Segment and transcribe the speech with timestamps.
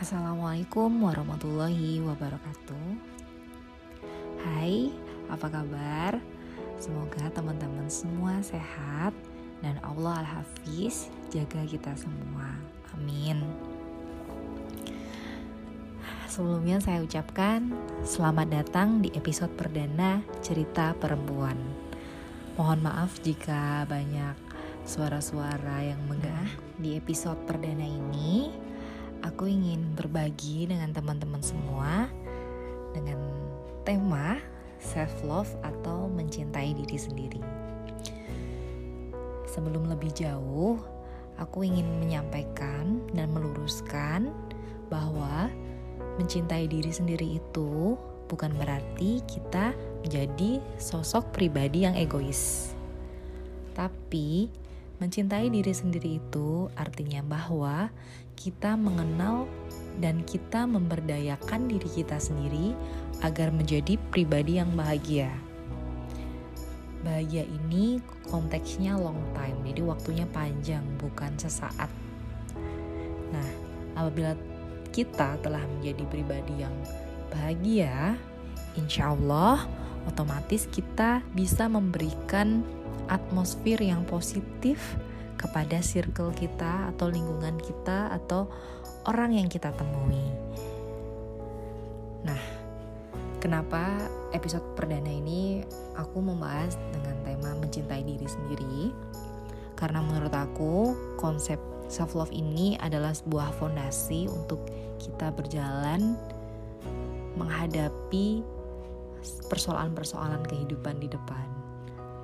[0.00, 2.88] Assalamualaikum warahmatullahi wabarakatuh.
[4.40, 4.88] Hai,
[5.28, 6.16] apa kabar?
[6.80, 9.12] Semoga teman-teman semua sehat
[9.60, 12.56] dan Allah Al-Hafiz jaga kita semua.
[12.96, 13.44] Amin.
[16.24, 17.68] Sebelumnya saya ucapkan
[18.00, 21.60] selamat datang di episode perdana cerita perempuan.
[22.56, 24.40] Mohon maaf jika banyak
[24.88, 26.48] suara-suara yang megah.
[26.80, 28.50] Di episode perdana ini,
[29.22, 32.10] aku ingin berbagi dengan teman-teman semua
[32.92, 33.18] dengan
[33.86, 34.38] tema
[34.82, 37.42] self love atau mencintai diri sendiri.
[39.46, 40.80] Sebelum lebih jauh,
[41.38, 44.32] aku ingin menyampaikan dan meluruskan
[44.90, 45.48] bahwa
[46.20, 47.96] mencintai diri sendiri itu
[48.28, 52.72] bukan berarti kita menjadi sosok pribadi yang egois.
[53.72, 54.48] Tapi
[55.02, 57.90] mencintai diri sendiri itu artinya bahwa
[58.38, 59.50] kita mengenal
[59.98, 62.70] dan kita memberdayakan diri kita sendiri
[63.26, 65.34] agar menjadi pribadi yang bahagia.
[67.02, 67.98] Bahagia ini
[68.30, 71.90] konteksnya long time, jadi waktunya panjang, bukan sesaat.
[73.34, 73.50] Nah,
[73.98, 74.38] apabila
[74.94, 76.74] kita telah menjadi pribadi yang
[77.34, 78.14] bahagia,
[78.78, 79.66] insya Allah
[80.06, 82.62] otomatis kita bisa memberikan
[83.12, 84.96] atmosfer yang positif
[85.36, 88.48] kepada circle kita atau lingkungan kita atau
[89.04, 90.22] orang yang kita temui.
[92.24, 92.38] Nah,
[93.42, 95.60] kenapa episode perdana ini
[95.98, 98.94] aku membahas dengan tema mencintai diri sendiri?
[99.76, 101.58] Karena menurut aku konsep
[101.90, 104.62] self love ini adalah sebuah fondasi untuk
[105.02, 106.14] kita berjalan
[107.34, 108.46] menghadapi
[109.50, 111.61] persoalan-persoalan kehidupan di depan.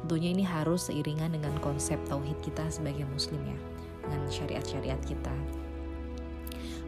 [0.05, 3.59] Tentunya ini harus seiringan dengan konsep tauhid kita sebagai muslim ya,
[4.07, 5.35] dengan syariat-syariat kita.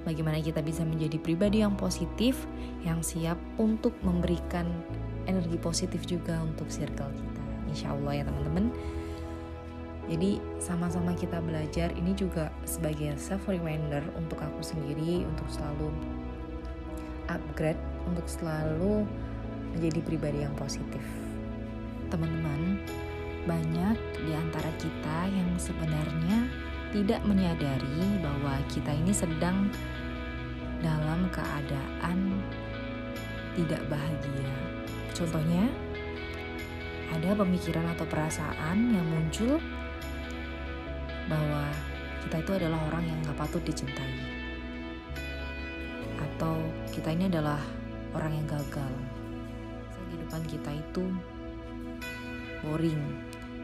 [0.00, 2.48] Bagaimana kita bisa menjadi pribadi yang positif,
[2.81, 4.64] yang siap untuk memberikan
[5.28, 7.42] energi positif juga untuk circle kita.
[7.69, 8.72] Insya Allah ya teman-teman.
[10.09, 15.92] Jadi sama-sama kita belajar ini juga sebagai self reminder untuk aku sendiri untuk selalu
[17.28, 17.78] upgrade,
[18.09, 19.06] untuk selalu
[19.77, 21.19] menjadi pribadi yang positif.
[22.10, 22.82] Teman-teman,
[23.47, 26.50] banyak di antara kita yang sebenarnya
[26.91, 29.71] tidak menyadari bahwa kita ini sedang
[30.82, 32.43] dalam keadaan
[33.54, 34.53] tidak bahagia.
[35.15, 35.71] Contohnya,
[37.15, 39.62] ada pemikiran atau perasaan yang muncul
[41.31, 41.62] bahwa
[42.27, 44.19] kita itu adalah orang yang gak patut dicintai,
[46.19, 46.59] atau
[46.91, 47.62] kita ini adalah
[48.19, 48.92] orang yang gagal.
[50.10, 51.06] Kehidupan kita itu
[52.65, 53.00] boring,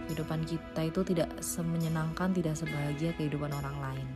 [0.06, 4.08] kehidupan kita itu tidak semenyenangkan, tidak sebahagia kehidupan orang lain.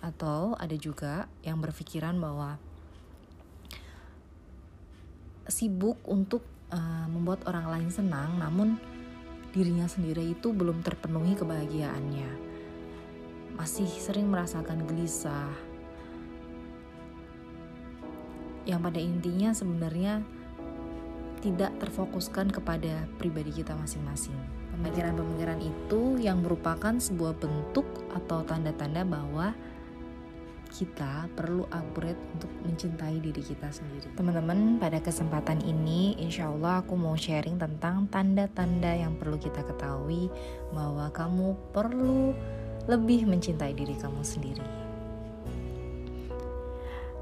[0.00, 2.56] Atau ada juga yang berpikiran bahwa
[5.46, 6.42] sibuk untuk
[6.74, 8.78] uh, membuat orang lain senang, namun
[9.54, 12.30] dirinya sendiri itu belum terpenuhi kebahagiaannya.
[13.56, 15.48] Masih sering merasakan gelisah.
[18.66, 20.20] Yang pada intinya sebenarnya
[21.46, 24.34] tidak terfokuskan kepada pribadi kita masing-masing.
[24.74, 29.54] Pemikiran-pemikiran itu yang merupakan sebuah bentuk atau tanda-tanda bahwa
[30.66, 34.10] kita perlu upgrade untuk mencintai diri kita sendiri.
[34.18, 40.26] Teman-teman, pada kesempatan ini insya Allah aku mau sharing tentang tanda-tanda yang perlu kita ketahui
[40.74, 42.34] bahwa kamu perlu
[42.90, 44.66] lebih mencintai diri kamu sendiri.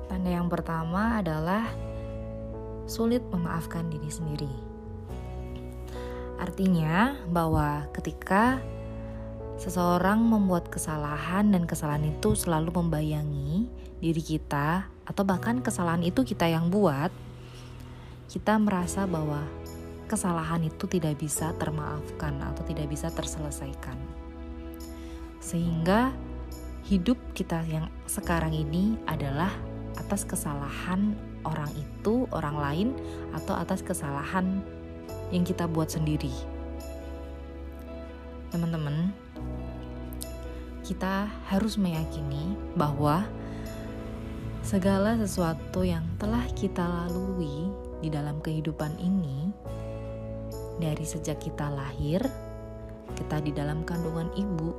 [0.09, 1.94] Tanda yang pertama adalah
[2.85, 4.53] sulit memaafkan diri sendiri.
[6.41, 8.61] Artinya bahwa ketika
[9.57, 13.71] seseorang membuat kesalahan dan kesalahan itu selalu membayangi
[14.03, 17.09] diri kita atau bahkan kesalahan itu kita yang buat,
[18.29, 19.47] kita merasa bahwa
[20.11, 23.97] kesalahan itu tidak bisa termaafkan atau tidak bisa terselesaikan.
[25.41, 26.13] Sehingga
[26.85, 29.53] hidup kita yang sekarang ini adalah
[29.97, 32.89] atas kesalahan orang itu, orang lain,
[33.37, 34.61] atau atas kesalahan
[35.31, 36.33] yang kita buat sendiri.
[38.53, 39.13] Teman-teman,
[40.85, 43.25] kita harus meyakini bahwa
[44.61, 47.73] segala sesuatu yang telah kita lalui
[48.05, 49.49] di dalam kehidupan ini,
[50.81, 52.21] dari sejak kita lahir,
[53.17, 54.71] kita di dalam kandungan ibu,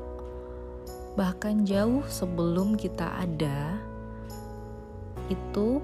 [1.17, 3.79] bahkan jauh sebelum kita ada,
[5.31, 5.81] itu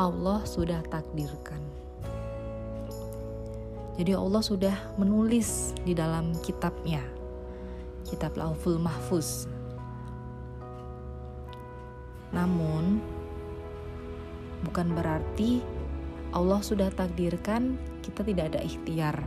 [0.00, 1.60] Allah sudah takdirkan.
[4.00, 7.04] Jadi Allah sudah menulis di dalam kitabnya,
[8.08, 9.44] kitab Lauful Mahfuz.
[12.32, 13.04] Namun,
[14.64, 15.60] bukan berarti
[16.32, 19.20] Allah sudah takdirkan kita tidak ada ikhtiar.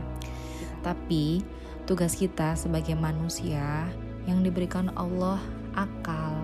[0.82, 1.46] Tapi,
[1.86, 3.86] tugas kita sebagai manusia
[4.26, 5.38] yang diberikan Allah
[5.78, 6.42] akal,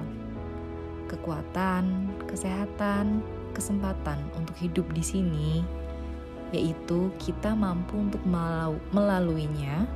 [1.11, 3.19] kekuatan, kesehatan,
[3.53, 5.63] kesempatan untuk hidup di sini,
[6.53, 8.21] yaitu kita mampu untuk
[8.93, 9.87] melaluinya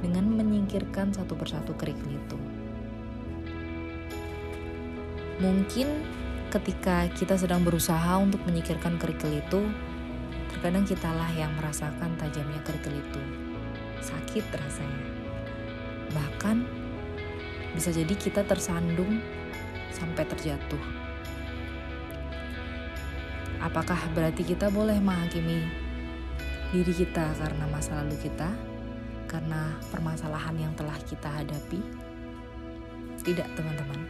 [0.00, 2.38] dengan menyingkirkan satu persatu kerikil itu.
[5.40, 5.88] Mungkin
[6.50, 9.62] ketika kita sedang berusaha untuk menyingkirkan kerikil itu,
[10.50, 13.22] terkadang kitalah yang merasakan tajamnya kerikil itu.
[14.02, 15.06] Sakit rasanya.
[16.10, 16.56] Bahkan
[17.72, 19.22] bisa jadi kita tersandung
[19.94, 21.09] sampai terjatuh.
[23.60, 25.60] Apakah berarti kita boleh menghakimi
[26.72, 28.48] diri kita karena masa lalu kita?
[29.30, 31.78] karena permasalahan yang telah kita hadapi?
[33.22, 34.02] Tidak, teman-teman.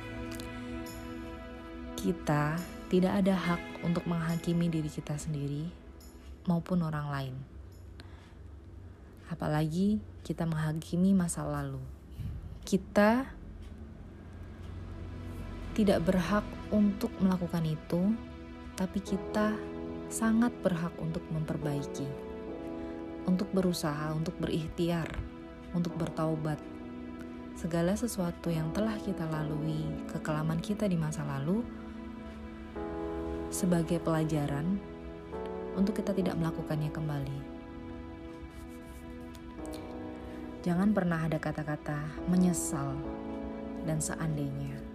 [2.00, 2.56] Kita
[2.88, 5.68] tidak ada hak untuk menghakimi diri kita sendiri
[6.48, 7.36] maupun orang lain.
[9.28, 11.84] Apalagi kita menghakimi masa lalu.
[12.64, 13.28] Kita
[15.76, 18.16] tidak berhak untuk melakukan itu,
[18.80, 19.52] tapi kita
[20.08, 22.30] sangat berhak untuk memperbaiki
[23.28, 25.08] untuk berusaha, untuk berikhtiar,
[25.76, 26.58] untuk bertaubat.
[27.58, 31.60] Segala sesuatu yang telah kita lalui, kekelaman kita di masa lalu,
[33.52, 34.78] sebagai pelajaran
[35.76, 37.40] untuk kita tidak melakukannya kembali.
[40.60, 42.96] Jangan pernah ada kata-kata menyesal
[43.88, 44.89] dan seandainya.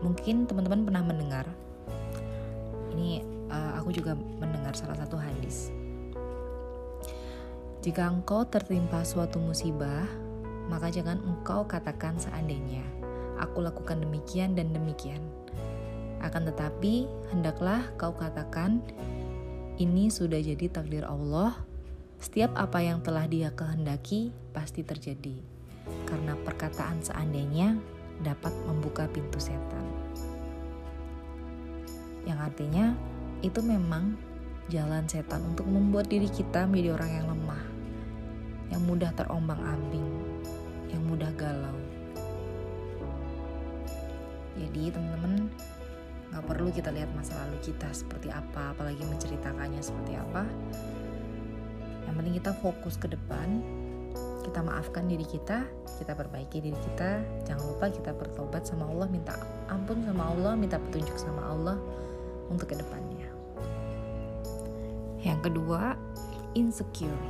[0.00, 1.46] Mungkin teman-teman pernah mendengar
[2.98, 5.70] ini uh, aku juga mendengar salah satu hadis.
[7.78, 10.02] Jika engkau tertimpa suatu musibah,
[10.66, 12.82] maka jangan engkau katakan seandainya
[13.38, 15.22] aku lakukan demikian dan demikian.
[16.18, 18.82] Akan tetapi, hendaklah kau katakan,
[19.78, 21.54] ini sudah jadi takdir Allah.
[22.18, 25.38] Setiap apa yang telah Dia kehendaki pasti terjadi,
[26.10, 27.78] karena perkataan seandainya
[28.22, 29.86] dapat membuka pintu setan.
[32.26, 32.86] Yang artinya,
[33.40, 34.18] itu memang
[34.68, 37.64] jalan setan untuk membuat diri kita menjadi orang yang lemah,
[38.68, 40.08] yang mudah terombang-ambing,
[40.92, 41.78] yang mudah galau.
[44.58, 45.48] Jadi teman-teman
[46.28, 50.44] nggak perlu kita lihat masa lalu kita seperti apa, apalagi menceritakannya seperti apa.
[52.04, 53.62] Yang penting kita fokus ke depan,
[54.48, 55.68] kita maafkan diri kita,
[56.00, 57.20] kita perbaiki diri kita.
[57.44, 59.36] Jangan lupa kita bertobat sama Allah, minta
[59.68, 61.76] ampun sama Allah, minta petunjuk sama Allah
[62.48, 63.28] untuk ke depannya.
[65.20, 66.00] Yang kedua,
[66.56, 67.20] insecure.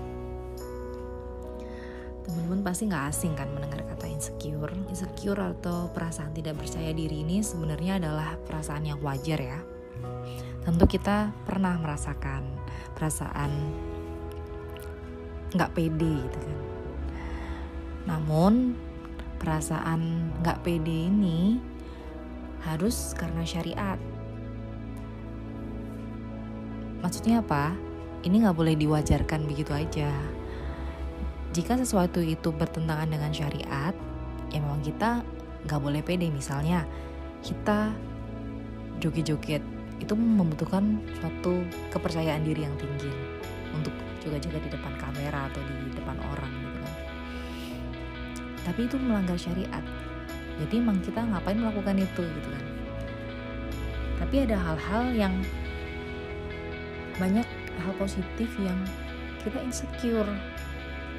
[2.22, 4.70] Teman-teman pasti nggak asing kan mendengar kata insecure.
[4.86, 9.58] Insecure atau perasaan tidak percaya diri ini sebenarnya adalah perasaan yang wajar ya.
[10.62, 12.46] Tentu kita pernah merasakan
[12.94, 13.50] perasaan
[15.56, 16.67] nggak pede gitu kan.
[18.08, 18.72] Namun
[19.36, 21.60] perasaan nggak pede ini
[22.64, 24.00] harus karena syariat
[26.98, 27.78] Maksudnya apa?
[28.26, 30.10] Ini nggak boleh diwajarkan begitu aja.
[31.54, 33.94] Jika sesuatu itu bertentangan dengan syariat,
[34.50, 35.22] ya memang kita
[35.64, 36.26] nggak boleh pede.
[36.28, 36.82] Misalnya,
[37.46, 37.94] kita
[38.98, 39.62] joget-joget
[40.02, 41.62] itu membutuhkan suatu
[41.94, 43.10] kepercayaan diri yang tinggi
[43.70, 46.57] untuk juga jaga di depan kamera atau di depan orang.
[48.68, 49.80] Tapi itu melanggar syariat.
[50.60, 52.64] Jadi emang kita ngapain melakukan itu gitu kan.
[54.20, 55.34] Tapi ada hal-hal yang
[57.16, 57.48] banyak
[57.80, 58.76] hal positif yang
[59.40, 60.28] kita insecure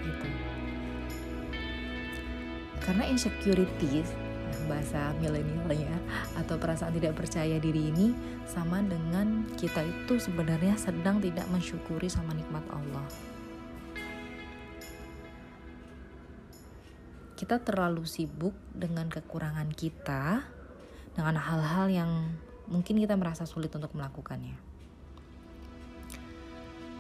[0.06, 0.28] gitu
[2.90, 4.02] karena insecurity
[4.66, 5.94] bahasa milenialnya
[6.42, 8.18] atau perasaan tidak percaya diri ini
[8.50, 13.06] sama dengan kita itu sebenarnya sedang tidak mensyukuri sama nikmat Allah.
[17.50, 20.46] Kita terlalu sibuk dengan kekurangan kita,
[21.18, 22.38] dengan hal-hal yang
[22.70, 24.54] mungkin kita merasa sulit untuk melakukannya.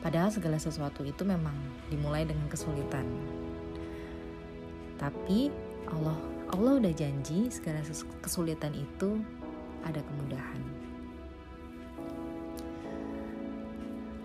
[0.01, 1.53] Padahal segala sesuatu itu memang
[1.93, 3.05] dimulai dengan kesulitan.
[4.97, 5.53] Tapi
[5.85, 6.17] Allah
[6.49, 7.85] Allah udah janji segala
[8.17, 9.21] kesulitan itu
[9.85, 10.61] ada kemudahan.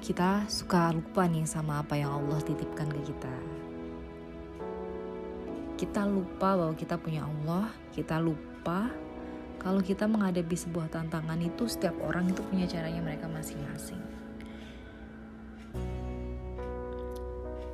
[0.01, 3.65] Kita suka lupa nih sama apa yang Allah titipkan ke kita.
[5.75, 8.91] Kita lupa bahwa kita punya Allah, kita lupa
[9.65, 13.97] kalau kita menghadapi sebuah tantangan itu setiap orang itu punya caranya mereka masing-masing.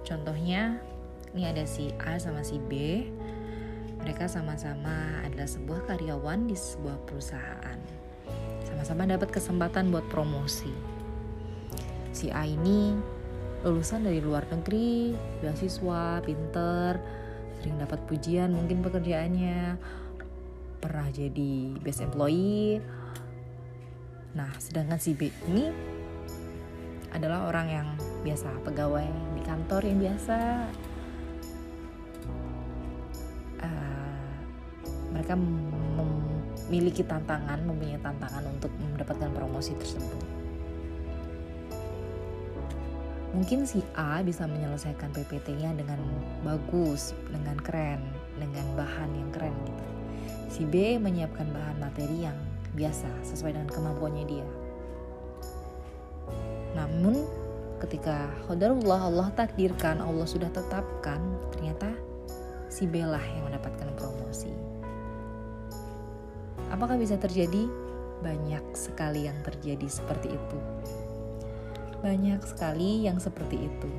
[0.07, 0.79] Contohnya,
[1.35, 3.05] ini ada si A sama si B.
[4.07, 7.79] Mereka sama-sama adalah sebuah karyawan di sebuah perusahaan.
[8.65, 10.71] Sama-sama dapat kesempatan buat promosi.
[12.15, 12.95] Si A ini
[13.67, 17.03] lulusan dari luar negeri, beasiswa, pinter,
[17.61, 19.77] sering dapat pujian mungkin pekerjaannya,
[20.81, 22.81] pernah jadi best employee.
[24.33, 25.69] Nah, sedangkan si B ini
[27.13, 27.89] adalah orang yang
[28.25, 29.05] biasa, pegawai
[29.37, 30.39] di kantor yang biasa.
[33.61, 34.25] Uh,
[35.13, 40.40] mereka memiliki tantangan, mempunyai tantangan untuk mendapatkan promosi tersebut.
[43.31, 46.03] Mungkin si A bisa menyelesaikan PPT-nya dengan
[46.43, 48.03] bagus, dengan keren,
[48.35, 49.85] dengan bahan yang keren gitu.
[50.51, 52.35] Si B menyiapkan bahan materi yang
[52.75, 54.49] biasa sesuai dengan kemampuannya dia.
[56.75, 57.23] Namun
[57.79, 61.23] ketika Qadarullah Allah takdirkan, Allah sudah tetapkan,
[61.55, 61.91] ternyata
[62.67, 64.51] si B lah yang mendapatkan promosi.
[66.71, 67.67] Apakah bisa terjadi?
[68.21, 70.59] Banyak sekali yang terjadi seperti itu.
[72.01, 73.91] Banyak sekali yang seperti itu.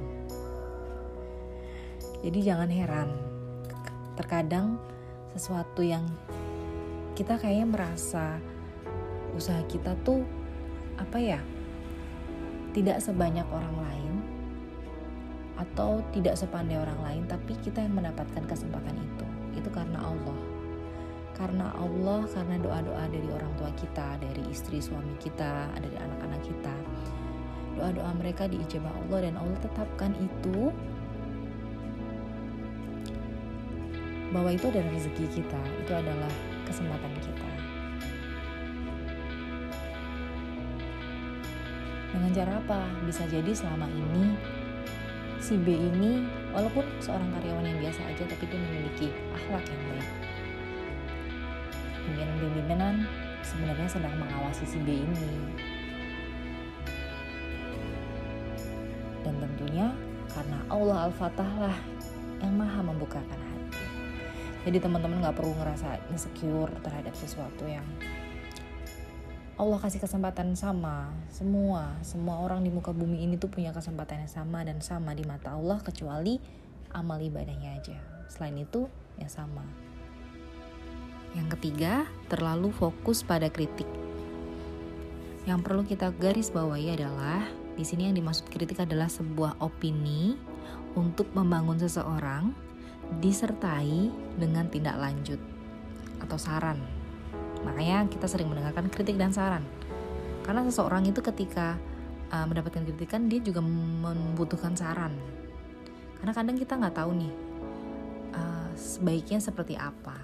[2.26, 3.14] Jadi jangan heran.
[4.18, 4.82] Terkadang
[5.38, 6.10] sesuatu yang
[7.14, 8.42] kita kayaknya merasa
[9.38, 10.26] usaha kita tuh
[10.98, 11.38] apa ya?
[12.74, 14.14] Tidak sebanyak orang lain
[15.62, 19.26] atau tidak sepandai orang lain, tapi kita yang mendapatkan kesempatan itu.
[19.62, 20.40] Itu karena Allah.
[21.38, 26.76] Karena Allah, karena doa-doa dari orang tua kita, dari istri suami kita, dari anak-anak kita
[27.78, 30.72] doa-doa mereka diijabah Allah dan Allah tetapkan itu
[34.32, 36.32] bahwa itu adalah rezeki kita, itu adalah
[36.64, 37.50] kesempatan kita.
[42.12, 42.82] Dengan cara apa?
[43.08, 44.36] Bisa jadi selama ini
[45.40, 50.10] si B ini walaupun seorang karyawan yang biasa aja tapi dia memiliki akhlak yang baik.
[52.02, 52.96] Pimpinan-pimpinan
[53.42, 55.32] sebenarnya sedang mengawasi si B ini
[59.62, 59.94] tentunya
[60.34, 61.78] karena Allah Al-Fatah lah
[62.42, 63.86] yang maha membukakan hati.
[64.66, 67.86] Jadi teman-teman gak perlu ngerasa insecure terhadap sesuatu yang
[69.62, 71.14] Allah kasih kesempatan sama.
[71.30, 75.22] Semua semua orang di muka bumi ini tuh punya kesempatan yang sama dan sama di
[75.30, 76.42] mata Allah kecuali
[76.98, 78.02] amal ibadahnya aja.
[78.34, 78.90] Selain itu
[79.22, 79.62] ya sama.
[81.38, 83.86] Yang ketiga terlalu fokus pada kritik.
[85.46, 90.36] Yang perlu kita garis bawahi adalah di sini yang dimaksud kritik adalah sebuah opini
[90.96, 92.52] untuk membangun seseorang
[93.20, 95.40] disertai dengan tindak lanjut
[96.24, 96.80] atau saran.
[97.64, 99.64] Makanya kita sering mendengarkan kritik dan saran.
[100.42, 101.78] Karena seseorang itu ketika
[102.32, 105.14] uh, mendapatkan kritikan dia juga membutuhkan saran.
[106.20, 107.34] Karena kadang kita nggak tahu nih
[108.36, 110.18] uh, sebaiknya seperti apa.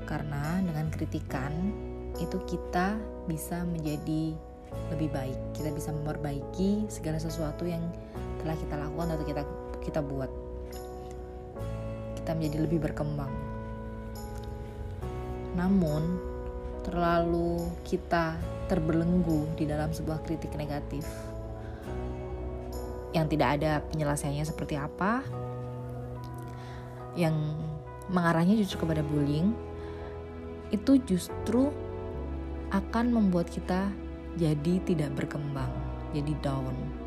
[0.09, 1.53] Karena dengan kritikan
[2.17, 2.97] itu kita
[3.29, 4.33] bisa menjadi
[4.89, 5.37] lebih baik.
[5.53, 7.83] Kita bisa memperbaiki segala sesuatu yang
[8.41, 9.43] telah kita lakukan atau kita
[9.83, 10.31] kita buat.
[12.17, 13.50] Kita menjadi lebih berkembang
[15.55, 16.19] namun,
[16.81, 18.39] terlalu kita
[18.71, 21.05] terbelenggu di dalam sebuah kritik negatif
[23.11, 25.19] yang tidak ada penyelesaiannya seperti apa,
[27.19, 27.35] yang
[28.07, 29.51] mengarahnya justru kepada bullying,
[30.71, 31.67] itu justru
[32.71, 33.91] akan membuat kita
[34.39, 35.71] jadi tidak berkembang,
[36.15, 37.00] jadi down.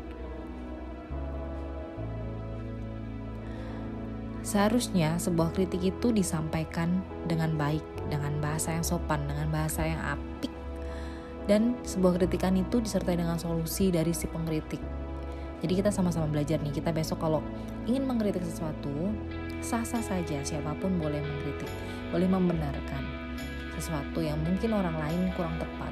[4.45, 7.81] Seharusnya sebuah kritik itu disampaikan dengan baik,
[8.13, 10.53] dengan bahasa yang sopan, dengan bahasa yang apik,
[11.49, 14.79] dan sebuah kritikan itu disertai dengan solusi dari si pengkritik.
[15.65, 17.41] Jadi kita sama-sama belajar nih, kita besok kalau
[17.89, 19.09] ingin mengkritik sesuatu,
[19.65, 21.71] sah-sah saja siapa pun boleh mengkritik,
[22.13, 23.01] boleh membenarkan
[23.75, 25.91] sesuatu yang mungkin orang lain kurang tepat.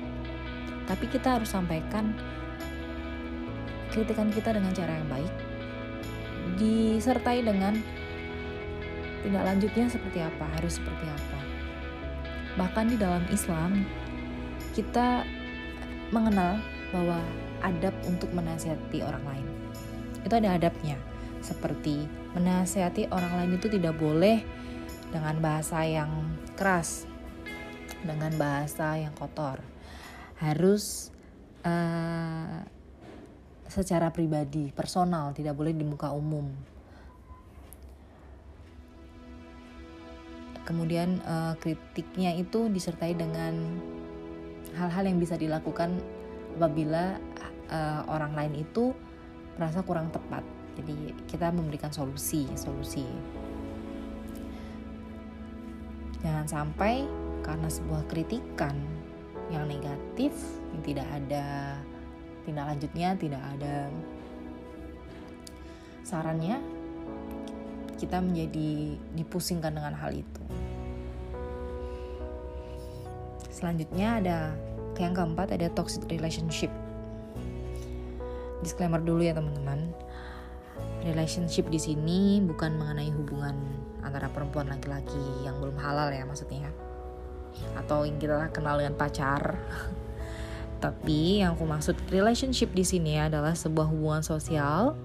[0.88, 2.12] tapi kita harus sampaikan
[3.94, 5.34] kritikan kita dengan cara yang baik
[6.60, 7.80] disertai dengan
[9.24, 11.40] tindak lanjutnya seperti apa harus seperti apa.
[12.60, 13.88] Bahkan di dalam Islam
[14.76, 15.24] kita
[16.14, 16.60] mengenal
[16.94, 17.18] bahwa
[17.66, 19.48] adab untuk menasihati orang lain.
[20.22, 21.00] Itu ada adabnya.
[21.40, 22.06] Seperti
[22.38, 24.44] menasihati orang lain itu tidak boleh
[25.10, 26.12] dengan bahasa yang
[26.54, 27.10] keras
[28.04, 29.64] dengan bahasa yang kotor.
[30.38, 31.10] Harus
[31.64, 32.62] uh,
[33.72, 36.52] secara pribadi personal tidak boleh di muka umum
[40.64, 43.54] kemudian uh, kritiknya itu disertai dengan
[44.74, 46.00] hal-hal yang bisa dilakukan
[46.58, 47.20] apabila
[47.70, 48.96] uh, orang lain itu
[49.60, 50.42] merasa kurang tepat.
[50.74, 53.06] Jadi kita memberikan solusi solusi.
[56.24, 57.06] Jangan sampai
[57.44, 58.74] karena sebuah kritikan
[59.52, 60.32] yang negatif
[60.72, 61.78] yang tidak ada
[62.48, 63.92] tindak lanjutnya tidak ada
[66.08, 66.60] sarannya
[67.98, 70.44] kita menjadi dipusingkan dengan hal itu.
[73.54, 74.40] Selanjutnya ada
[75.00, 76.70] yang keempat ada toxic relationship.
[78.60, 79.94] Disclaimer dulu ya teman-teman.
[81.04, 83.56] Relationship di sini bukan mengenai hubungan
[84.04, 86.72] antara perempuan laki-laki yang belum halal ya maksudnya.
[87.80, 89.56] Atau yang kita kenal dengan pacar.
[90.84, 95.00] Tapi yang aku maksud relationship di sini adalah sebuah hubungan sosial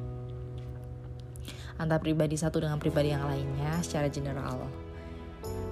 [1.78, 4.66] antara pribadi satu dengan pribadi yang lainnya secara general.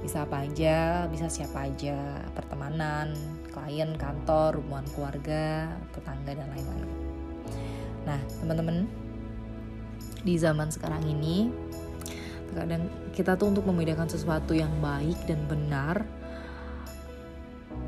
[0.01, 3.11] Bisa apa aja, bisa siapa aja, pertemanan,
[3.51, 6.89] klien, kantor, hubungan keluarga, tetangga dan lain-lain.
[8.07, 8.87] Nah, teman-teman,
[10.23, 11.51] di zaman sekarang ini
[12.51, 16.07] terkadang kita tuh untuk membedakan sesuatu yang baik dan benar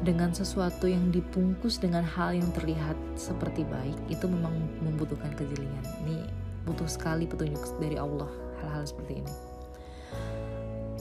[0.02, 5.82] dengan sesuatu yang dibungkus dengan hal yang terlihat seperti baik itu memang membutuhkan kejelian.
[6.06, 8.28] Ini butuh sekali petunjuk dari Allah
[8.60, 9.34] hal-hal seperti ini.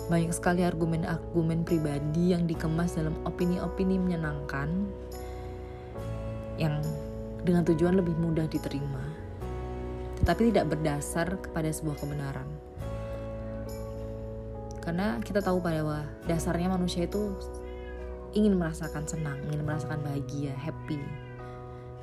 [0.07, 4.87] Banyak sekali argumen-argumen pribadi yang dikemas dalam opini-opini menyenangkan
[6.55, 6.79] yang
[7.43, 9.03] dengan tujuan lebih mudah diterima,
[10.23, 12.47] tetapi tidak berdasar kepada sebuah kebenaran.
[14.79, 17.35] Karena kita tahu bahwa dasarnya manusia itu
[18.31, 21.03] ingin merasakan senang, ingin merasakan bahagia, happy.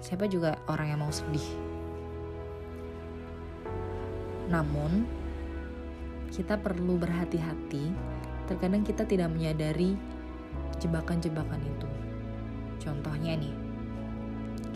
[0.04, 1.44] Siapa juga orang yang mau sedih,
[4.48, 5.08] namun,
[6.34, 7.94] kita perlu berhati-hati.
[8.44, 9.96] Terkadang kita tidak menyadari
[10.82, 11.88] jebakan-jebakan itu.
[12.82, 13.54] Contohnya nih,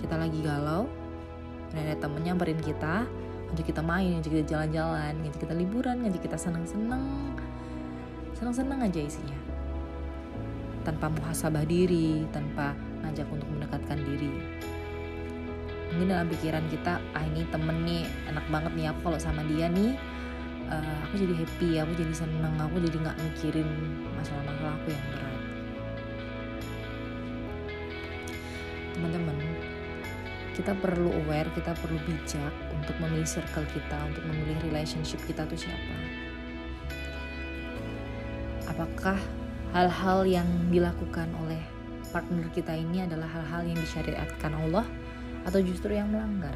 [0.01, 0.89] kita lagi galau,
[1.75, 3.05] dan ada temen nyamperin kita,
[3.51, 7.05] ngajak kita main, ngajak kita jalan-jalan, ngajak kita liburan, ngajak kita senang-senang,
[8.33, 9.37] senang-senang aja isinya.
[10.87, 12.73] Tanpa muhasabah diri, tanpa
[13.05, 14.33] ngajak untuk mendekatkan diri
[15.93, 19.69] mungkin dalam pikiran kita ah ini temen nih enak banget nih aku kalau sama dia
[19.73, 19.97] nih.
[20.69, 23.69] Uh, aku jadi happy aku jadi seneng aku jadi nggak mikirin
[24.21, 25.41] masalah-masalah aku yang berat.
[28.93, 29.37] Teman-teman
[30.53, 35.57] kita perlu aware kita perlu bijak untuk memilih circle kita untuk memilih relationship kita tuh
[35.57, 35.97] siapa.
[38.69, 39.17] Apakah
[39.73, 41.63] hal-hal yang dilakukan oleh
[42.13, 44.85] partner kita ini adalah hal-hal yang disyariatkan Allah
[45.47, 46.55] atau justru yang melanggar.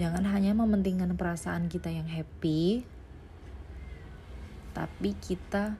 [0.00, 2.80] Jangan hanya mementingkan perasaan kita yang happy,
[4.72, 5.76] tapi kita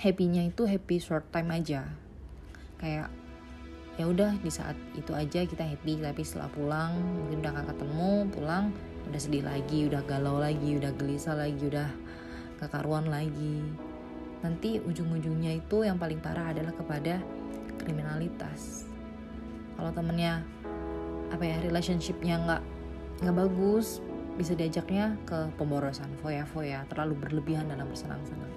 [0.00, 1.84] happynya itu happy short time aja.
[2.80, 3.12] Kayak
[4.00, 8.12] ya udah di saat itu aja kita happy, tapi setelah pulang mungkin udah gak ketemu,
[8.32, 8.64] pulang
[9.06, 11.88] udah sedih lagi, udah galau lagi, udah gelisah lagi, udah
[12.60, 13.60] kekaruan lagi.
[14.40, 17.20] Nanti ujung-ujungnya itu yang paling parah adalah kepada
[17.86, 18.90] kriminalitas.
[19.78, 20.42] Kalau temennya
[21.30, 22.62] apa ya relationshipnya nggak
[23.22, 24.02] nggak bagus
[24.34, 28.50] bisa diajaknya ke pemborosan foya-foya terlalu berlebihan dalam bersenang-senang.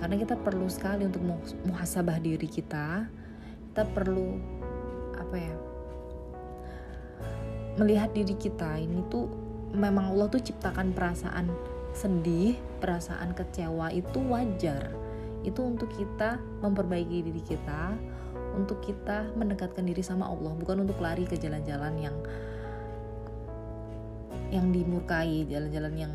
[0.00, 1.20] Karena kita perlu sekali untuk
[1.68, 3.04] muhasabah diri kita
[3.68, 4.40] kita perlu
[5.14, 5.54] apa ya
[7.78, 9.30] melihat diri kita ini tuh
[9.70, 11.46] memang Allah tuh ciptakan perasaan
[11.94, 14.90] sedih perasaan kecewa itu wajar
[15.48, 17.96] itu untuk kita memperbaiki diri kita
[18.54, 22.16] untuk kita mendekatkan diri sama Allah bukan untuk lari ke jalan-jalan yang
[24.48, 26.12] yang dimurkai jalan-jalan yang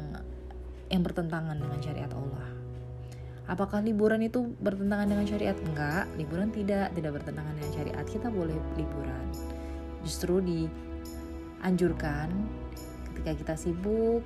[0.90, 2.50] yang bertentangan dengan syariat Allah.
[3.44, 5.58] Apakah liburan itu bertentangan dengan syariat?
[5.68, 8.06] Enggak liburan tidak tidak bertentangan dengan syariat.
[8.06, 9.26] Kita boleh liburan.
[10.06, 12.30] Justru dianjurkan
[13.14, 14.24] ketika kita sibuk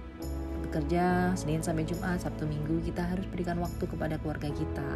[0.68, 4.92] bekerja Senin sampai Jumat, Sabtu Minggu kita harus berikan waktu kepada keluarga kita.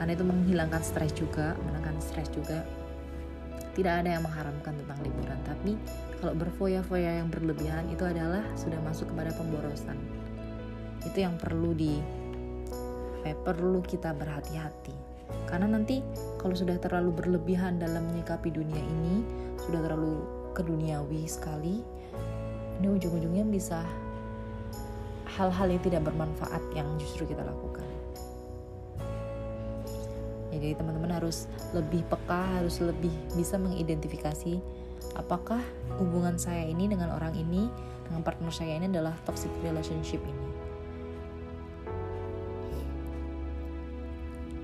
[0.00, 2.66] karena itu menghilangkan stres juga menekan stres juga.
[3.72, 5.78] Tidak ada yang mengharamkan tentang liburan tapi
[6.18, 9.94] kalau berfoya-foya yang berlebihan itu adalah sudah masuk kepada pemborosan.
[11.06, 12.02] Itu yang perlu di
[13.22, 14.96] eh, perlu kita berhati-hati.
[15.46, 16.02] Karena nanti
[16.42, 19.22] kalau sudah terlalu berlebihan dalam menyikapi dunia ini
[19.62, 20.18] sudah terlalu
[20.52, 21.80] keduniawi sekali
[22.82, 23.86] ini ujung-ujungnya bisa
[25.36, 27.84] hal-hal yang tidak bermanfaat yang justru kita lakukan.
[30.52, 34.60] Ya, jadi teman-teman harus lebih peka harus lebih bisa mengidentifikasi
[35.16, 35.60] apakah
[35.96, 37.72] hubungan saya ini dengan orang ini
[38.04, 40.48] dengan partner saya ini adalah toxic relationship ini.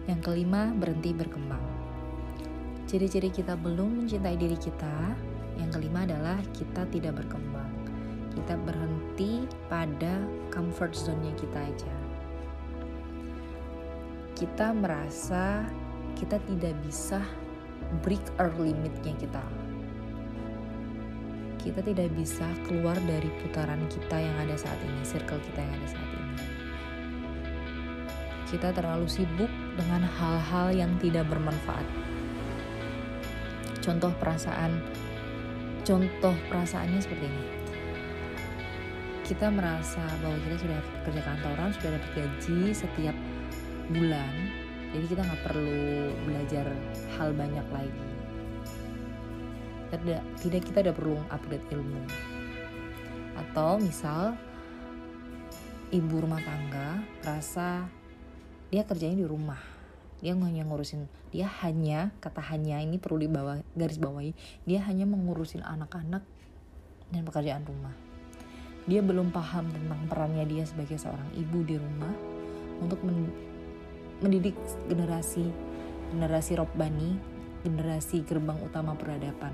[0.09, 1.61] Yang kelima berhenti berkembang.
[2.89, 5.13] Ciri-ciri kita belum mencintai diri kita.
[5.61, 7.69] Yang kelima adalah kita tidak berkembang.
[8.33, 8.88] Kita berhenti
[9.67, 10.23] pada
[10.55, 11.95] comfort zone-nya kita aja.
[14.39, 15.67] Kita merasa
[16.15, 17.19] kita tidak bisa
[18.07, 19.43] break our limitnya kita.
[21.59, 25.89] Kita tidak bisa keluar dari putaran kita yang ada saat ini circle kita yang ada
[25.91, 26.35] saat ini.
[28.49, 31.85] Kita terlalu sibuk dengan hal-hal yang tidak bermanfaat.
[33.83, 34.79] Contoh perasaan
[35.83, 37.58] contoh perasaannya seperti ini
[39.29, 43.17] kita merasa bahwa kita sudah kerja kantoran sudah dapat gaji setiap
[43.93, 44.33] bulan
[44.89, 46.67] jadi kita nggak perlu belajar
[47.17, 48.09] hal banyak lagi.
[49.93, 52.03] Tidak tidak kita udah perlu update ilmu.
[53.37, 54.37] Atau misal
[55.93, 57.85] ibu rumah tangga rasa
[58.73, 59.61] dia kerjanya di rumah.
[60.25, 64.33] Dia hanya ngurusin dia hanya kata hanya ini perlu dibawa garis bawahi
[64.65, 66.25] dia hanya mengurusin anak-anak
[67.13, 68.08] dan pekerjaan rumah
[68.89, 72.15] dia belum paham tentang perannya dia sebagai seorang ibu di rumah
[72.81, 73.05] untuk
[74.25, 74.57] mendidik
[74.89, 75.69] generasi
[76.09, 77.21] generasi robbani,
[77.65, 79.53] generasi gerbang utama peradaban.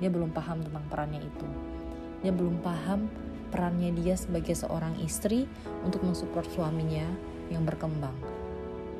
[0.00, 1.48] Dia belum paham tentang perannya itu.
[2.20, 3.08] Dia belum paham
[3.48, 5.48] perannya dia sebagai seorang istri
[5.86, 7.06] untuk mensupport suaminya
[7.48, 8.14] yang berkembang.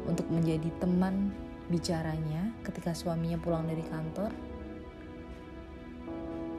[0.09, 1.33] Untuk menjadi teman
[1.69, 4.33] bicaranya ketika suaminya pulang dari kantor.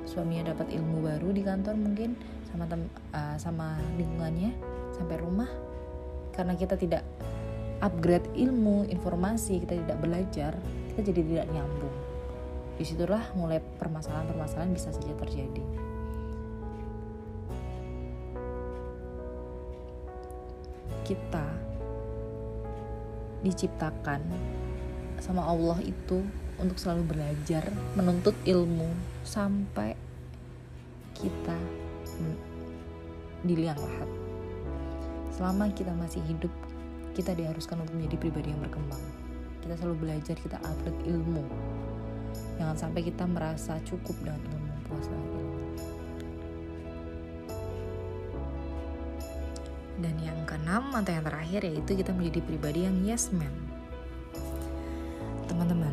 [0.05, 2.15] Suaminya dapat ilmu baru di kantor mungkin
[2.47, 4.53] sama tem uh, sama lingkungannya
[4.95, 5.49] sampai rumah
[6.31, 7.03] karena kita tidak
[7.83, 10.51] upgrade ilmu, informasi, kita tidak belajar,
[10.93, 11.95] kita jadi tidak nyambung.
[12.75, 15.63] Di situlah mulai permasalahan-permasalahan bisa saja terjadi.
[21.05, 21.45] Kita
[23.45, 24.25] diciptakan
[25.21, 26.25] sama Allah itu
[26.59, 27.67] untuk selalu belajar,
[27.99, 28.87] menuntut ilmu
[29.27, 29.95] sampai
[31.15, 31.57] kita
[33.45, 34.09] di liang lahat.
[35.35, 36.51] Selama kita masih hidup,
[37.11, 39.03] kita diharuskan untuk menjadi pribadi yang berkembang.
[39.61, 41.43] Kita selalu belajar, kita upgrade ilmu.
[42.55, 45.59] Jangan sampai kita merasa cukup dengan ilmu, puas dengan ilmu.
[49.95, 53.51] Dan yang keenam atau yang terakhir yaitu kita menjadi pribadi yang yes man.
[55.51, 55.84] Teman-teman,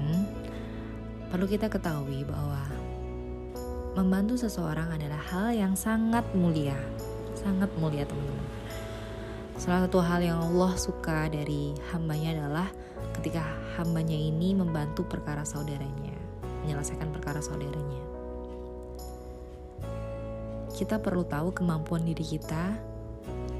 [1.33, 2.61] perlu kita ketahui bahwa
[3.97, 6.77] membantu seseorang adalah hal yang sangat mulia.
[7.33, 8.53] Sangat mulia teman-teman
[9.57, 12.69] Salah satu hal yang Allah suka dari hambanya adalah
[13.17, 13.41] ketika
[13.81, 16.13] hambanya ini membantu perkara saudaranya,
[16.65, 18.03] menyelesaikan perkara saudaranya.
[20.73, 22.77] Kita perlu tahu kemampuan diri kita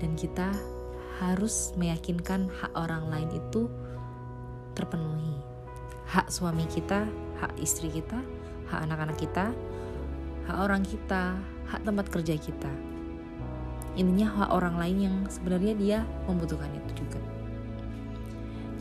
[0.03, 0.51] dan kita
[1.23, 3.71] harus meyakinkan hak orang lain itu
[4.75, 5.52] terpenuhi.
[6.13, 7.09] Hak suami kita,
[7.41, 8.21] hak istri kita,
[8.69, 9.49] hak anak-anak kita,
[10.45, 11.41] hak orang kita,
[11.73, 12.69] hak tempat kerja kita.
[13.97, 15.99] Intinya hak orang lain yang sebenarnya dia
[16.29, 17.17] membutuhkan itu juga.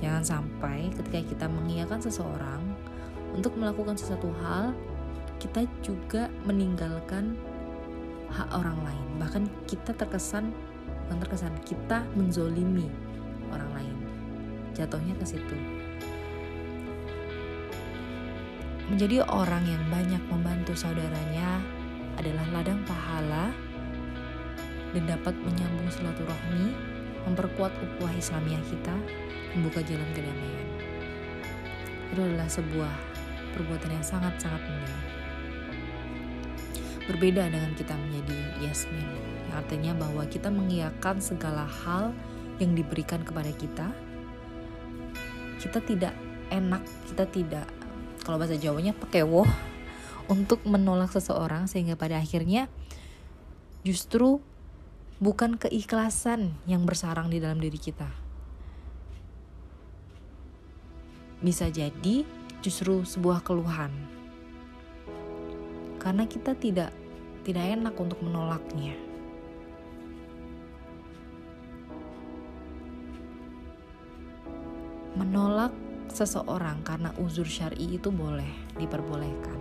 [0.03, 2.59] Jangan sampai ketika kita mengiyakan seseorang
[3.31, 4.75] untuk melakukan sesuatu hal
[5.39, 7.39] kita juga meninggalkan
[8.27, 9.07] hak orang lain.
[9.23, 10.51] Bahkan kita terkesan
[11.07, 12.91] bukan terkesan kita menzolimi
[13.55, 13.95] orang lain.
[14.75, 15.80] Jatuhnya ke situ
[18.91, 21.63] menjadi orang yang banyak membantu saudaranya
[22.19, 23.55] adalah ladang pahala
[24.91, 26.75] dan dapat menyambung silaturahmi,
[27.23, 28.91] memperkuat ukhuwah Islamiyah kita,
[29.55, 30.67] membuka jalan kedamaian.
[32.11, 32.93] Itu adalah sebuah
[33.55, 34.99] perbuatan yang sangat-sangat mulia.
[37.07, 39.07] Berbeda dengan kita menjadi yasmin,
[39.47, 42.11] yang artinya bahwa kita mengiyakan segala hal
[42.59, 43.87] yang diberikan kepada kita.
[45.63, 46.11] Kita tidak
[46.51, 47.65] enak, kita tidak
[48.21, 49.49] kalau bahasa Jawanya pakai woh
[50.29, 52.71] untuk menolak seseorang sehingga pada akhirnya
[53.81, 54.39] justru
[55.21, 58.21] bukan keikhlasan yang bersarang di dalam diri kita.
[61.41, 62.21] bisa jadi
[62.61, 63.89] justru sebuah keluhan.
[65.97, 66.93] Karena kita tidak
[67.41, 68.93] tidak enak untuk menolaknya.
[75.17, 75.73] Menolak
[76.11, 79.59] seseorang karena uzur syar'i itu boleh diperbolehkan.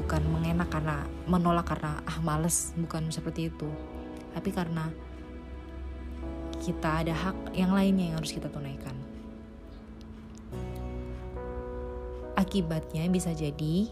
[0.00, 3.68] Bukan mengenak karena menolak karena ah males, bukan seperti itu.
[4.32, 4.88] Tapi karena
[6.60, 8.96] kita ada hak yang lainnya yang harus kita tunaikan.
[12.36, 13.88] Akibatnya bisa jadi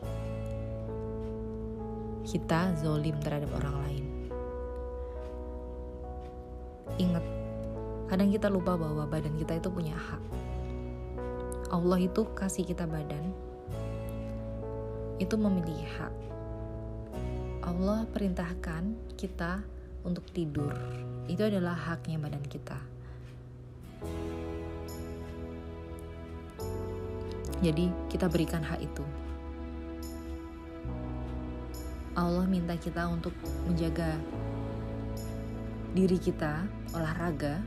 [2.24, 4.04] kita zolim terhadap orang lain.
[6.94, 7.24] Ingat,
[8.14, 10.22] kadang kita lupa bahwa badan kita itu punya hak.
[11.74, 13.34] Allah itu kasih kita badan,
[15.18, 16.14] itu memiliki hak.
[17.66, 19.66] Allah perintahkan kita
[20.06, 20.70] untuk tidur
[21.26, 22.78] itu adalah haknya badan kita.
[27.66, 29.02] Jadi, kita berikan hak itu.
[32.14, 33.34] Allah minta kita untuk
[33.66, 34.14] menjaga
[35.98, 36.62] diri kita,
[36.94, 37.58] olahraga.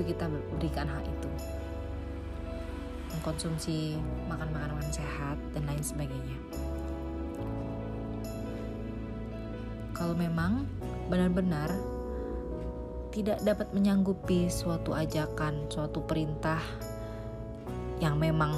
[0.00, 1.28] Itu kita berikan hak itu.
[3.20, 4.00] Mengkonsumsi
[4.32, 6.40] makan makanan sehat dan lain sebagainya.
[10.00, 10.64] kalau memang
[11.12, 11.68] benar-benar
[13.12, 16.56] tidak dapat menyanggupi suatu ajakan, suatu perintah
[18.00, 18.56] yang memang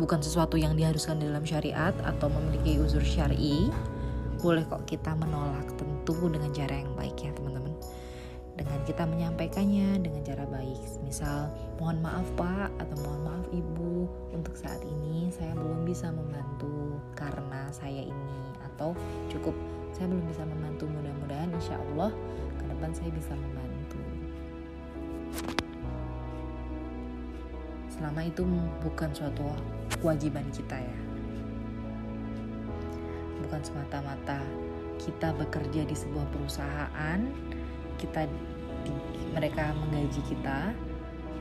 [0.00, 3.68] bukan sesuatu yang diharuskan dalam syariat atau memiliki uzur syari,
[4.40, 7.61] boleh kok kita menolak tentu dengan cara yang baik ya teman-teman.
[8.62, 11.02] Dengan kita menyampaikannya dengan cara baik.
[11.02, 11.50] Misal,
[11.82, 17.66] mohon maaf Pak atau mohon maaf Ibu, untuk saat ini saya belum bisa membantu karena
[17.74, 18.94] saya ini atau
[19.26, 19.50] cukup
[19.90, 20.86] saya belum bisa membantu.
[20.86, 22.14] Mudah-mudahan insya Allah
[22.54, 23.98] ke depan saya bisa membantu.
[27.90, 28.46] Selama itu
[28.78, 29.42] bukan suatu
[29.98, 30.98] kewajiban kita ya.
[33.42, 34.38] Bukan semata-mata
[35.02, 37.26] kita bekerja di sebuah perusahaan
[37.98, 38.26] kita
[39.32, 40.76] mereka menggaji kita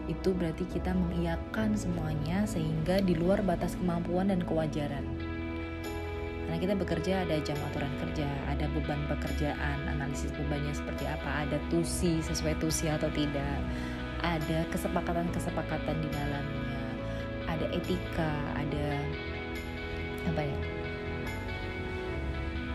[0.09, 5.05] itu berarti kita mengiyakan semuanya sehingga di luar batas kemampuan dan kewajaran
[6.51, 11.55] karena kita bekerja ada jam aturan kerja, ada beban pekerjaan, analisis bebannya seperti apa, ada
[11.71, 13.55] tusi sesuai tusi atau tidak,
[14.19, 16.75] ada kesepakatan-kesepakatan di dalamnya,
[17.47, 18.99] ada etika, ada
[20.27, 20.59] apa ya?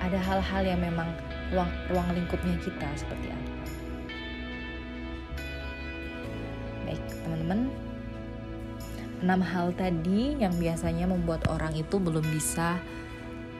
[0.09, 1.13] Ada hal-hal yang memang
[1.53, 3.76] ruang ruang lingkupnya kita seperti apa.
[6.97, 7.61] Baik, teman-teman,
[9.21, 12.81] enam hal tadi yang biasanya membuat orang itu belum bisa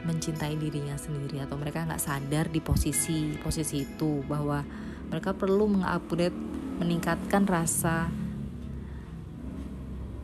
[0.09, 4.65] mencintai dirinya sendiri atau mereka nggak sadar di posisi posisi itu bahwa
[5.13, 6.33] mereka perlu mengupgrade
[6.81, 8.09] meningkatkan rasa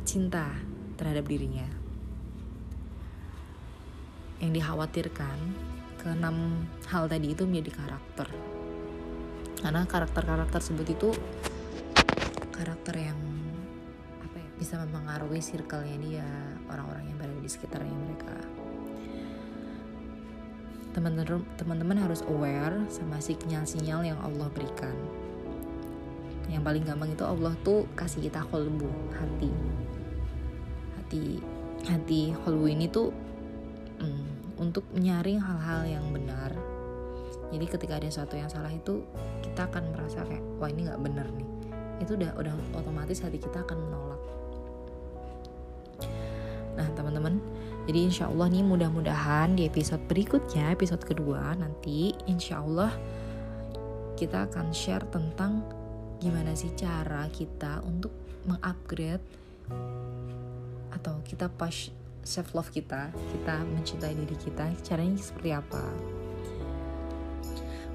[0.09, 0.49] cinta
[0.97, 1.69] terhadap dirinya.
[4.41, 5.37] Yang dikhawatirkan
[6.01, 8.25] keenam hal tadi itu menjadi karakter.
[9.61, 11.13] Karena karakter-karakter tersebut itu
[12.63, 13.19] karakter yang
[14.23, 16.27] apa ya bisa mempengaruhi circle-nya dia
[16.71, 18.39] orang-orang yang berada di sekitarnya mereka.
[21.59, 24.95] Teman-teman harus aware sama sinyal-sinyal yang Allah berikan.
[26.47, 29.51] Yang paling gampang itu Allah tuh kasih kita kolbu hati.
[30.95, 31.23] Hati
[31.83, 33.11] hati kolbu ini tuh
[33.99, 36.55] mm, untuk menyaring hal-hal yang benar.
[37.51, 39.03] Jadi ketika ada sesuatu yang salah itu
[39.43, 41.62] kita akan merasa kayak wah ini nggak benar nih
[42.01, 44.21] itu udah udah otomatis hati kita akan menolak
[46.73, 47.37] nah teman-teman
[47.83, 52.95] jadi insya Allah nih mudah-mudahan di episode berikutnya, episode kedua nanti insya Allah
[54.15, 55.67] kita akan share tentang
[56.23, 58.15] gimana sih cara kita untuk
[58.47, 59.23] mengupgrade
[60.95, 61.91] atau kita pas
[62.23, 65.83] self love kita, kita mencintai diri kita, caranya seperti apa?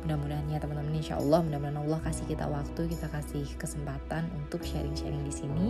[0.06, 5.22] Mudah-mudahan ya teman-teman insya Allah mudah-mudahan Allah kasih kita waktu, kita kasih kesempatan untuk sharing-sharing
[5.26, 5.68] di sini.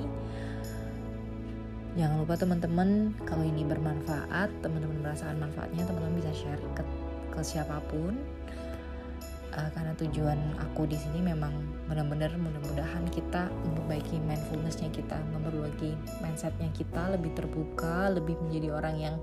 [1.98, 6.82] Jangan lupa teman-teman kalau ini bermanfaat, teman-teman merasakan manfaatnya, teman-teman bisa share ke,
[7.34, 8.14] ke siapa pun.
[9.48, 11.50] Uh, karena tujuan aku di sini memang
[11.88, 19.16] benar-benar mudah-mudahan kita memperbaiki mindfulnessnya kita, memperbaiki mindsetnya kita lebih terbuka, lebih menjadi orang yang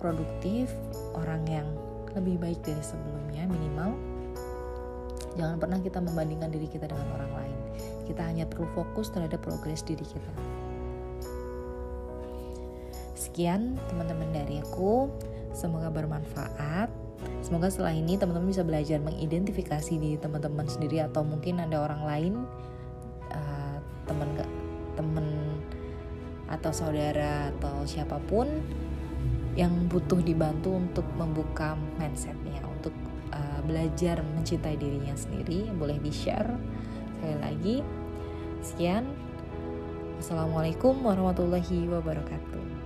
[0.00, 0.72] produktif,
[1.14, 1.68] orang yang
[2.14, 3.94] lebih baik dari sebelumnya minimal.
[5.38, 7.58] Jangan pernah kita membandingkan diri kita dengan orang lain.
[8.10, 10.32] Kita hanya perlu fokus terhadap progres diri kita.
[13.14, 15.06] Sekian teman-teman dari aku,
[15.54, 16.90] semoga bermanfaat.
[17.44, 22.32] Semoga setelah ini teman-teman bisa belajar mengidentifikasi di teman-teman sendiri atau mungkin ada orang lain
[23.30, 23.76] uh,
[24.08, 24.28] teman
[24.96, 25.26] teman
[26.50, 28.48] atau saudara atau siapa pun
[29.58, 32.94] yang butuh dibantu untuk membuka mindsetnya untuk
[33.34, 36.54] uh, belajar mencintai dirinya sendiri boleh di share
[37.20, 37.76] sekali lagi
[38.64, 39.04] sekian.
[40.20, 42.79] Assalamualaikum warahmatullahi wabarakatuh